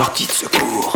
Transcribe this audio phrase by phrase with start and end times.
[0.00, 0.94] Sortie de secours.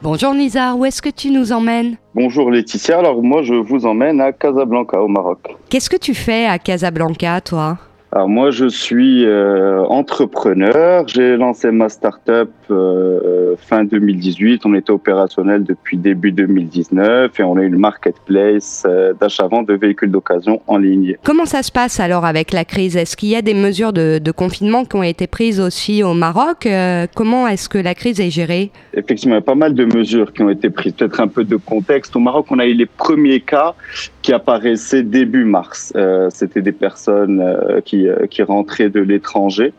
[0.00, 1.96] Bonjour Nizar, où est-ce que tu nous emmènes?
[2.14, 5.56] Bonjour Laetitia, alors moi je vous emmène à Casablanca au Maroc.
[5.68, 7.78] Qu'est-ce que tu fais à Casablanca toi?
[8.12, 11.06] Alors moi, je suis euh, entrepreneur.
[11.08, 14.64] J'ai lancé ma start-up euh, fin 2018.
[14.64, 20.10] On était opérationnel depuis début 2019 et on est une marketplace euh, d'achat-vente de véhicules
[20.10, 21.16] d'occasion en ligne.
[21.24, 22.96] Comment ça se passe alors avec la crise?
[22.96, 26.14] Est-ce qu'il y a des mesures de, de, confinement qui ont été prises aussi au
[26.14, 26.68] Maroc?
[27.14, 28.70] Comment est-ce que la crise est gérée?
[28.94, 30.92] Effectivement, il y a pas mal de mesures qui ont été prises.
[30.92, 32.14] Peut-être un peu de contexte.
[32.16, 33.74] Au Maroc, on a eu les premiers cas
[34.22, 35.92] qui apparaissaient début mars.
[36.30, 37.42] C'était des personnes
[37.84, 39.72] qui euh, qui, rentraient de l'étranger.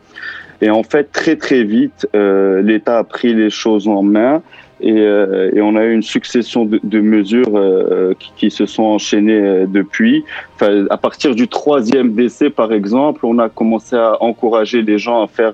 [0.62, 4.42] Et en fait, très très vite, euh, l'État a pris les choses en main
[4.82, 8.64] et, euh, et, on a eu une succession de, de mesures euh, qui, qui, se
[8.64, 10.24] sont enchaînées depuis.
[10.54, 15.22] Enfin, à partir du troisième décès, par exemple, on a commencé à encourager les gens
[15.22, 15.52] à faire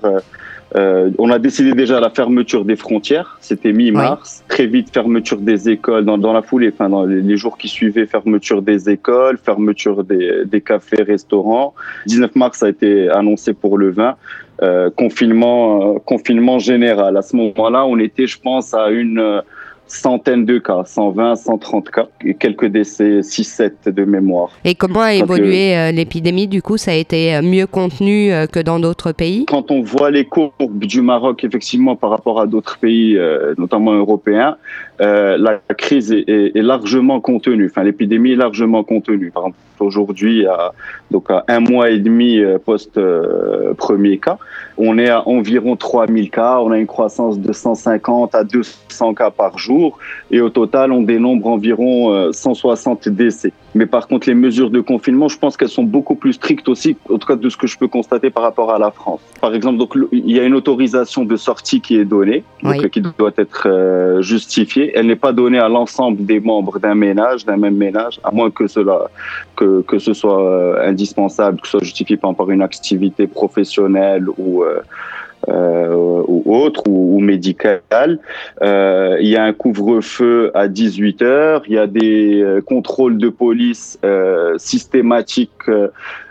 [0.77, 4.45] euh, on a décidé déjà la fermeture des frontières, c'était mi-mars.
[4.49, 8.07] Très vite, fermeture des écoles dans, dans la foulée, enfin dans les, jours qui suivaient,
[8.07, 11.75] fermeture des écoles, fermeture des, des cafés, restaurants.
[12.07, 14.17] 19 mars a été annoncé pour le 20.
[14.63, 17.19] Euh, confinement, euh, confinement général.
[17.19, 19.43] À ce moment-là, on était, je pense, à une
[19.87, 24.51] centaines de cas, 120, 130 cas, et quelques décès, 6-7 de mémoire.
[24.65, 28.47] Et comment a évolué euh, l'épidémie Du coup, ça a été euh, mieux contenu euh,
[28.47, 29.47] que dans d'autres pays?
[29.47, 33.19] Quand on voit les courbes du Maroc, effectivement, par rapport à d'autres pays,
[33.59, 34.57] notamment européens,
[34.99, 37.67] la crise est, est, largement contenue.
[37.71, 39.31] Enfin, l'épidémie est largement contenue.
[39.31, 40.73] Par exemple, aujourd'hui, à,
[41.11, 42.99] donc à un mois et demi post
[43.77, 44.39] premier cas,
[44.79, 46.59] on est à environ 3000 cas.
[46.61, 49.76] On a une croissance de 150 à 200 cas par jour.
[50.31, 53.53] Et au total, on dénombre environ 160 euh, décès.
[53.75, 56.97] Mais par contre, les mesures de confinement, je pense qu'elles sont beaucoup plus strictes aussi,
[57.11, 59.21] en tout cas de ce que je peux constater par rapport à la France.
[59.41, 63.03] Par exemple, donc il y a une autorisation de sortie qui est donnée, donc, qui
[63.03, 64.93] doit être euh, justifiée.
[64.95, 68.51] Elle n'est pas donnée à l'ensemble des membres d'un ménage, d'un même ménage, à moins
[68.51, 69.11] que cela,
[69.57, 74.63] que, que ce soit euh, indispensable, que ce soit justifié par une activité professionnelle ou
[74.63, 74.81] euh,
[75.49, 78.19] ou autre ou, ou médical.
[78.63, 81.63] Euh, il y a un couvre-feu à 18 heures.
[81.67, 83.99] Il y a des euh, contrôles de police
[84.57, 85.51] systématiques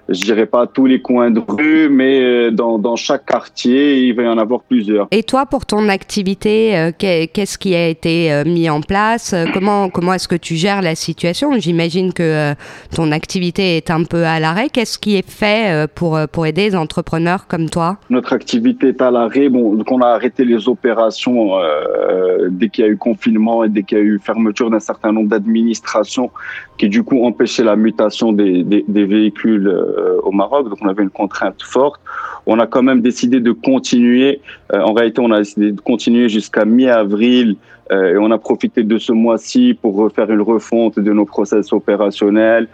[0.09, 4.15] je dirais pas tous les coins de rue, mais euh, dans, dans, chaque quartier, il
[4.15, 5.07] va y en avoir plusieurs.
[5.11, 9.33] Et toi, pour ton activité, euh, qu'est-ce qui a été euh, mis en place?
[9.53, 11.51] Comment, comment est-ce que tu gères la situation?
[11.59, 12.53] J'imagine que
[12.95, 14.69] ton activité est un peu à l'arrêt.
[14.69, 17.97] Qu'est-ce qui est fait pour, pour aider les entrepreneurs comme toi?
[18.09, 19.49] Notre activité est à l'arrêt.
[19.49, 23.69] Bon, donc on a arrêté les opérations euh, dès qu'il y a eu confinement et
[23.69, 26.31] dès qu'il y a eu fermeture d'un certain nombre d'administrations
[26.77, 30.87] qui du coup empêchaient la mutation des, des, des véhicules euh, au Maroc, donc on
[30.87, 32.01] avait une contrainte forte.
[32.45, 34.41] On a quand même décidé de continuer.
[34.73, 37.55] Euh, en réalité, on a décidé de continuer jusqu'à mi-avril
[37.91, 41.71] euh, et on a profité de ce mois-ci pour refaire une refonte de nos process
[41.71, 42.67] opérationnels,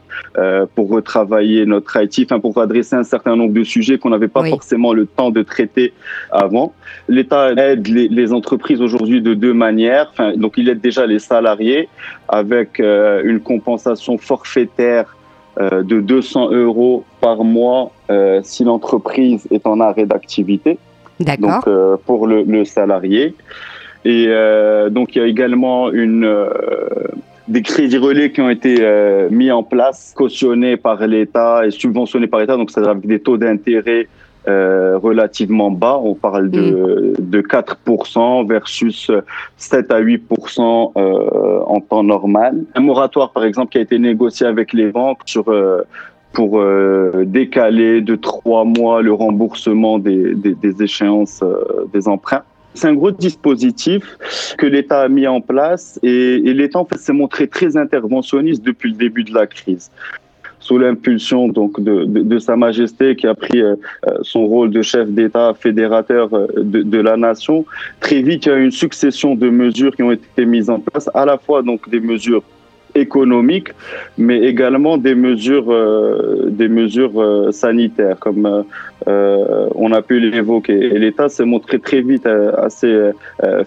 [0.76, 4.46] pour retravailler notre IT, enfin pour adresser un certain nombre de sujets qu'on n'avait pas
[4.46, 5.94] forcément le temps de traiter
[6.32, 6.74] avant.
[7.10, 10.08] L'État aide les, les entreprises aujourd'hui de deux manières.
[10.12, 11.90] Enfin, donc il aide déjà les salariés
[12.30, 15.14] avec une compensation forfaitaire
[15.60, 20.78] euh, de 200 euros par mois euh, si l'entreprise est en arrêt d'activité.
[21.20, 23.36] Donc euh, pour le, le, salarié.
[24.06, 24.28] Et
[24.90, 26.28] donc il y a également une
[27.48, 28.84] des crédits relais qui ont été
[29.30, 32.58] mis en place, cautionnés par l'État et subventionnés par l'État.
[32.58, 34.08] Donc c'est avec des taux d'intérêt
[34.48, 36.00] euh, relativement bas.
[36.04, 37.30] On parle de, mm.
[37.30, 39.12] de 4% versus
[39.58, 42.64] 7 à 8% euh, en temps normal.
[42.76, 45.84] Un moratoire, par exemple, qui a été négocié avec les banques sur euh,
[46.34, 51.44] pour euh, décaler de trois mois le remboursement des, des, des échéances
[51.94, 52.44] des emprunts.
[52.74, 54.18] C'est un gros dispositif
[54.58, 58.64] que l'État a mis en place et, et l'État en fait s'est montré très interventionniste
[58.64, 59.92] depuis le début de la crise
[60.62, 63.76] sous l'impulsion donc de, Sa Majesté qui a pris euh,
[64.08, 67.66] euh, son rôle de chef d'État fédérateur euh, de, de, la nation.
[68.00, 71.10] Très vite, il y a une succession de mesures qui ont été mises en place,
[71.14, 72.44] à la fois donc des mesures
[72.96, 73.70] économiques,
[74.18, 78.66] mais également des mesures, euh, des mesures euh, sanitaires, comme
[79.08, 80.74] euh, on a pu l'évoquer.
[80.74, 83.12] Et l'État s'est montré très vite assez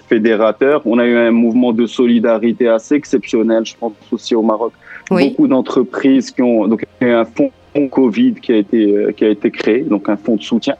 [0.09, 0.82] fédérateur.
[0.85, 4.73] On a eu un mouvement de solidarité assez exceptionnel, je pense aussi au Maroc,
[5.11, 7.50] beaucoup d'entreprises qui ont donc il y a un fonds
[7.91, 10.77] Covid qui a été qui a été créé, donc un fonds de soutien.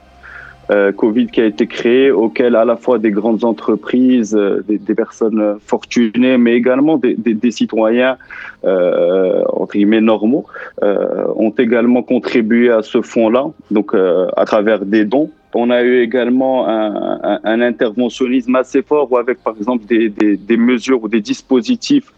[0.71, 4.79] Euh, Covid qui a été créé, auquel à la fois des grandes entreprises, euh, des,
[4.79, 8.17] des, personnes fortunées, mais également des, des, des citoyens
[8.63, 10.45] euh, entre guillemets normaux,
[10.81, 15.29] euh, ont également contribué à ce fonds-là, donc à travers des dons.
[15.53, 20.57] On a eu également un, un, interventionnisme assez fort, ou avec par exemple des, des
[20.57, 22.11] mesures ou des dispositifs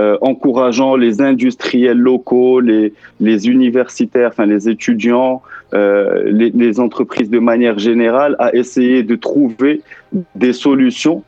[0.00, 5.42] euh, encourageant les industriels locaux, les, les universitaires, enfin les étudiants,
[5.72, 9.82] euh, les, les, entreprises de manière générale à essayer de trouver
[10.34, 11.22] des solutions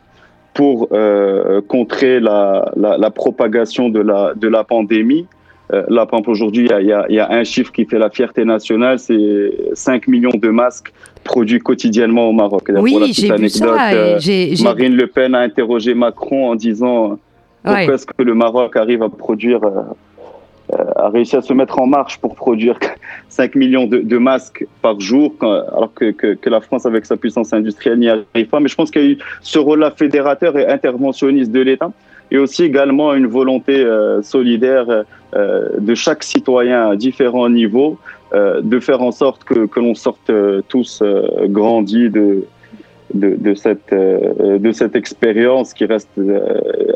[0.52, 5.26] pour euh, contrer la, la, la, propagation de la, de la pandémie.
[5.72, 8.08] Euh, là, par exemple, aujourd'hui, il y, y, y a, un chiffre qui fait la
[8.08, 10.92] fierté nationale, c'est 5 millions de masques
[11.24, 12.70] produits quotidiennement au Maroc.
[12.76, 13.92] Oui, j'ai vu ça.
[13.92, 14.18] Euh,
[14.62, 17.18] Marine Le Pen a interrogé Macron en disant
[17.66, 17.94] pourquoi ouais.
[17.94, 22.18] est-ce que le Maroc arrive à produire euh, a réussi à se mettre en marche
[22.18, 22.78] pour produire
[23.28, 27.06] 5 millions de, de masques par jour, quand, alors que, que, que, la France, avec
[27.06, 28.60] sa puissance industrielle, n'y arrive pas?
[28.60, 31.90] Mais je pense qu'il y a eu ce rôle-là fédérateur et interventionniste de l'État,
[32.30, 35.04] et aussi également une volonté euh, solidaire
[35.34, 37.98] euh, de chaque citoyen à différents niveaux,
[38.32, 40.30] euh, de faire en sorte que, que l'on sorte
[40.68, 41.02] tous
[41.48, 42.44] grandis de,
[43.18, 46.40] de, de, cette, euh, de cette expérience qui reste euh,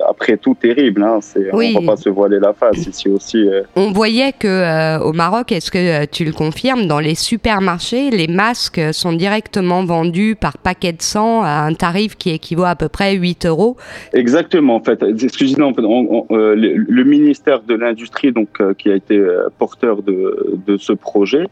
[0.08, 1.02] après tout terrible.
[1.02, 1.20] Hein.
[1.52, 1.72] Oui.
[1.76, 3.38] On ne va pas se voiler la face ici aussi.
[3.38, 3.62] Euh.
[3.76, 8.80] On voyait que au Maroc, est-ce que tu le confirmes, dans les supermarchés, les masques
[8.92, 13.14] sont directement vendus par paquet de 100 à un tarif qui équivaut à peu près
[13.14, 13.76] 8 euros?
[14.12, 15.02] Exactement, en fait.
[15.02, 19.20] Excusez-moi, en fait, on, on, le, le, ministère de l'Industrie, donc qui a été
[19.58, 21.46] porteur de, de ce projet,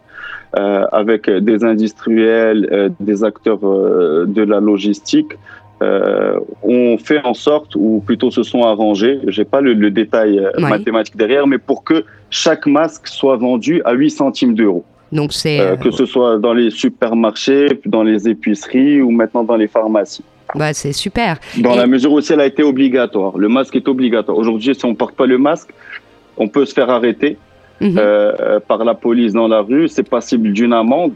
[0.53, 5.33] avec des industriels, des acteurs de la logistique,
[5.81, 10.43] euh, ont fait en sorte, ou plutôt se sont arrangés, j'ai pas le, le détail
[10.57, 10.63] oui.
[10.65, 14.85] mathématique derrière, mais pour que chaque masque soit vendu à 8 centimes d'euros.
[15.13, 19.57] Donc c'est euh, que ce soit dans les supermarchés, dans les épiceries ou maintenant dans
[19.57, 20.25] les pharmacies.
[20.55, 21.39] Bah, c'est super.
[21.59, 21.77] Dans Et...
[21.77, 23.37] la mesure où elle a été obligatoire.
[23.37, 24.37] Le masque est obligatoire.
[24.37, 25.71] Aujourd'hui, si on porte pas le masque,
[26.37, 27.37] on peut se faire arrêter
[27.81, 27.97] mmh.
[27.99, 31.13] euh, par la police dans la rue, c'est passible d'une amende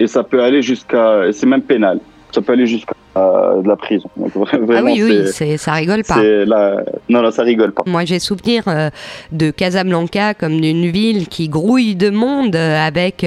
[0.00, 2.00] et ça peut aller jusqu'à, c'est même pénal,
[2.32, 4.08] ça peut aller jusqu'à euh, de la prison.
[4.16, 6.22] Donc, vraiment, ah oui, oui, c'est, ça rigole pas.
[6.22, 6.82] La...
[7.10, 7.82] Non, non, ça rigole pas.
[7.86, 8.88] Moi, j'ai souvenir euh,
[9.32, 13.26] de Casablanca comme d'une ville qui grouille de monde euh, avec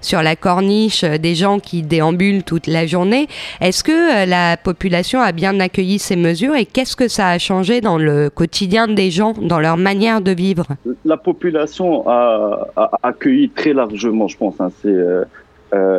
[0.00, 3.28] sur la corniche des gens qui déambulent toute la journée.
[3.60, 7.80] Est-ce que la population a bien accueilli ces mesures et qu'est-ce que ça a changé
[7.80, 10.66] dans le quotidien des gens, dans leur manière de vivre?
[11.04, 14.96] La population a, a, accueilli très largement, je pense, hein, ces,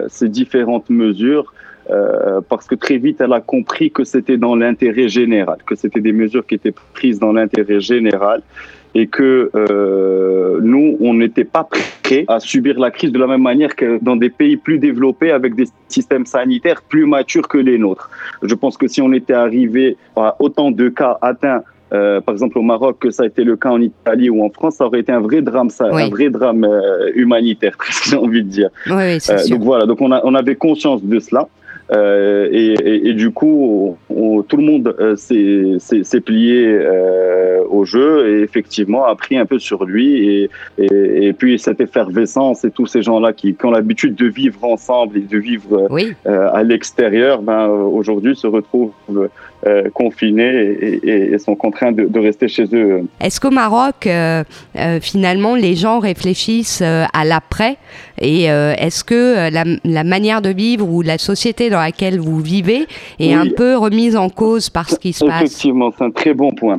[0.10, 1.54] ces différentes mesures.
[1.92, 6.00] Euh, parce que très vite, elle a compris que c'était dans l'intérêt général, que c'était
[6.00, 8.42] des mesures qui étaient prises dans l'intérêt général
[8.94, 11.68] et que euh, nous, on n'était pas
[12.04, 15.32] prêts à subir la crise de la même manière que dans des pays plus développés
[15.32, 18.10] avec des systèmes sanitaires plus matures que les nôtres.
[18.44, 21.64] Je pense que si on était arrivé à autant de cas atteints
[21.94, 24.50] euh, par exemple au Maroc, que ça a été le cas en Italie ou en
[24.50, 26.04] France, ça aurait été un vrai drame, ça, oui.
[26.04, 28.70] un vrai drame euh, humanitaire, j'ai envie de dire.
[28.88, 31.50] Oui, euh, donc voilà, donc on, a, on avait conscience de cela.
[31.94, 37.84] Euh, et, et, et, du coup, on, tout le monde euh, s'est plié euh, au
[37.84, 40.26] jeu et effectivement a pris un peu sur lui.
[40.26, 44.64] Et, et puis cette effervescence et tous ces gens-là qui, qui, ont l'habitude de vivre
[44.64, 46.14] ensemble et de vivre oui.
[46.26, 48.94] À l'extérieur, ben, aujourd'hui se retrouvent
[49.68, 53.04] euh, confinés et, et, sont contraints de, de, rester chez eux.
[53.20, 54.44] Est-ce qu'au Maroc, euh,
[54.76, 57.78] euh, finalement, les gens réfléchissent à l'après
[58.20, 62.88] et est-ce que la, la, manière de vivre ou la société dans laquelle vous vivez
[63.20, 63.34] est oui.
[63.34, 65.42] un peu remise en cause par ce qui se passe?
[65.44, 66.78] Effectivement, c'est un très bon point.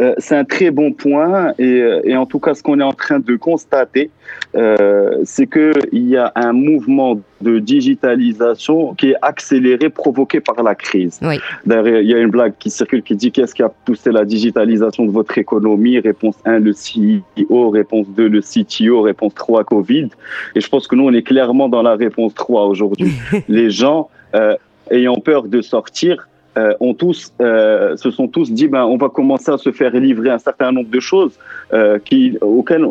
[0.00, 2.92] Euh, c'est un très bon point et, et, en tout cas ce qu'on est en
[2.92, 4.10] train de constater,
[4.54, 10.74] euh, c'est qu'il y a un mouvement de digitalisation qui est accéléré, provoqué par la
[10.74, 11.20] crise.
[11.22, 11.38] Oui.
[11.66, 14.24] D'ailleurs, il y a une blague qui circule qui dit qu'est-ce qui a poussé la
[14.24, 15.98] digitalisation de votre économie?
[15.98, 17.70] Réponse 1, le CEO.
[17.70, 19.02] Réponse 2, le CTO.
[19.02, 20.08] Réponse 3, Covid.
[20.54, 23.12] Et je pense que nous, on est clairement dans la réponse 3 aujourd'hui.
[23.48, 24.56] Les gens euh,
[24.90, 29.08] ayant peur de sortir euh, ont tous, euh, se sont tous dit, ben, on va
[29.08, 31.38] commencer à se faire livrer un certain nombre de choses
[31.72, 32.84] euh, qui, auxquelles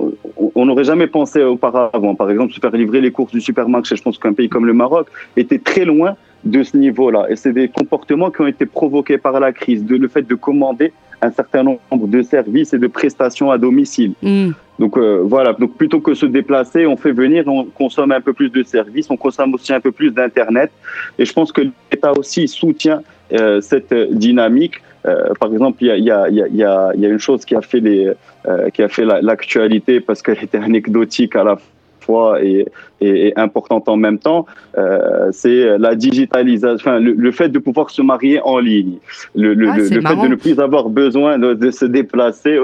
[0.56, 2.16] on n'aurait jamais pensé auparavant.
[2.16, 3.96] Par exemple, se faire livrer les courses du supermarché.
[3.98, 7.26] Je pense qu'un pays comme le Maroc était très loin de ce niveau-là.
[7.30, 10.36] Et c'est des comportements qui ont été provoqués par la crise, de le fait de
[10.36, 14.14] commander un certain nombre de services et de prestations à domicile.
[14.22, 14.52] Mm.
[14.80, 18.34] Donc euh, voilà, donc plutôt que se déplacer, on fait venir, on consomme un peu
[18.34, 20.72] plus de services, on consomme aussi un peu plus d'internet.
[21.18, 23.02] Et je pense que l'État aussi soutient
[23.34, 24.76] euh, cette dynamique.
[25.06, 27.56] Euh, par exemple, il y a, y, a, y, a, y a, une chose qui
[27.56, 28.12] a fait les,
[28.48, 31.58] euh, qui a fait l'actualité parce qu'elle était anecdotique à la
[32.00, 32.66] fois et,
[33.02, 34.46] et, et, importante en même temps,
[35.32, 38.98] c'est la digitalisation, le, le, fait de pouvoir se marier en ligne,
[39.36, 42.58] le, le, ah, le fait de ne plus avoir besoin de, de se déplacer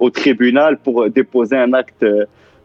[0.00, 2.04] au tribunal pour déposer un acte.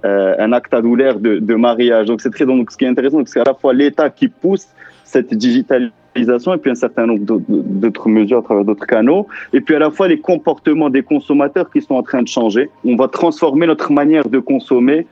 [0.04, 2.06] Un acte de, de mariage.
[2.06, 4.68] Donc c'est très donc ce qui est intéressant, c'est à la fois l'État qui pousse
[5.04, 9.28] cette digitalisation et puis un certain nombre d'autres mesures à travers d'autres canaux.
[9.54, 12.70] Et puis à la fois les comportements des consommateurs qui sont en train de changer.
[12.86, 15.08] On va transformer notre manière de consommer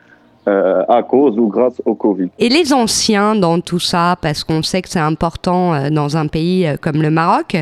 [0.48, 2.30] euh, à cause ou grâce au Covid.
[2.38, 6.28] Et les anciens dans tout ça, parce qu'on sait que c'est important euh, dans un
[6.28, 7.58] pays euh, comme le Maroc,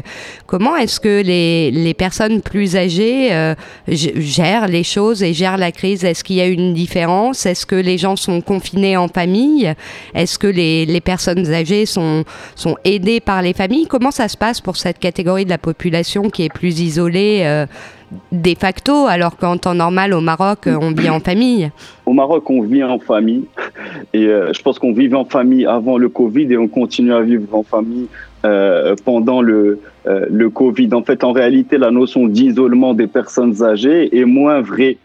[0.48, 3.54] comment est-ce que les, les, personnes plus âgées
[3.88, 6.04] gèrent les choses et gèrent la crise?
[6.04, 7.46] Est-ce qu'il y a une différence?
[7.46, 9.74] Est-ce que les gens sont confinés en famille?
[10.13, 12.25] Est-ce que les, les, personnes âgées sont,
[12.56, 13.88] sont aidées par les familles?
[13.88, 17.66] Comment ça se passe pour cette catégorie de la population qui est plus isolée
[18.32, 21.72] de facto, alors qu'en temps normal au Maroc, on vit en famille
[22.05, 23.46] Au Maroc, on vit en famille.
[24.13, 27.22] Et euh, je pense qu'on vivait en famille avant le Covid et on continue à
[27.22, 28.08] vivre en famille
[28.46, 30.89] euh, pendant le, euh, le Covid.
[30.93, 34.98] En fait, en réalité, la notion d'isolement des personnes âgées est moins vraie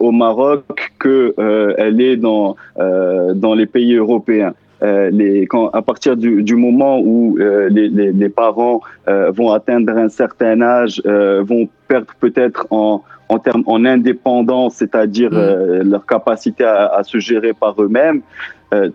[0.00, 0.64] au Maroc
[1.00, 4.54] qu'elle est dans, dans les pays européens.
[4.82, 9.30] Euh, les, quand, à partir du, du moment où euh, les, les, les, parents euh,
[9.30, 15.88] vont atteindre un certain âge, vont perdre peut-être en, en termes en indépendance, c'est-à-dire mm.
[15.88, 18.22] leur capacité à, à, se gérer par eux-mêmes,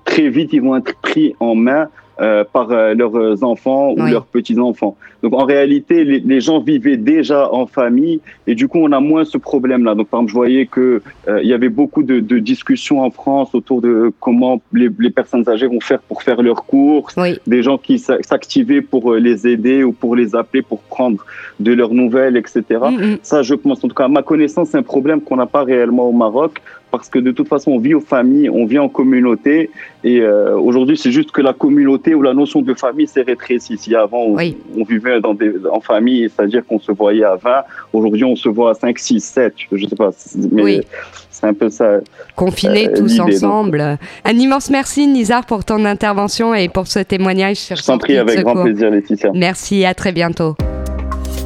[0.04, 1.88] très vite ils vont être pris en main
[2.20, 4.98] euh, par euh, leurs enfants ou leurs petits-enfants.
[5.22, 9.00] Donc en réalité, les, les, gens vivaient déjà en famille et du coup, on a
[9.00, 9.94] moins ce problème-là.
[9.94, 13.12] Donc par exemple, je voyais que euh, il y avait beaucoup de, de, discussions en
[13.12, 17.62] France autour de comment les, les, personnes âgées vont faire pour faire leurs courses, des
[17.62, 21.24] gens qui s'activaient pour les aider ou pour les appeler pour prendre
[21.60, 22.64] de leurs nouvelles, etc.
[22.70, 23.18] Mm, mm.
[23.22, 25.64] Ça, je pense, en tout cas, à ma connaissance, c'est un problème qu'on n'a pas
[25.64, 28.90] réellement au Maroc parce que de toute façon, on vit aux familles, on vit en
[28.90, 29.70] communauté.
[30.04, 33.78] Et euh, aujourd'hui, c'est juste que la communauté ou la notion de famille s'est rétrécie.
[33.78, 37.64] Si avant, on, vivait dans des, en famille, c'est-à-dire qu'on se voyait à 20,
[37.94, 40.12] aujourd'hui, on se voit à 5, 6, 7, je ne sais pas.
[40.52, 40.82] Mais
[41.30, 42.00] c'est un peu ça.
[42.36, 43.82] Confinés euh, tous ensemble.
[44.24, 48.18] Un immense merci, Nizar, pour ton intervention et pour ce témoignage sur Je t'en prie,
[48.18, 49.32] avec grand plaisir, Laetitia.
[49.34, 50.56] Merci, à très bientôt.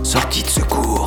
[0.04, 1.01] Sortie de secours.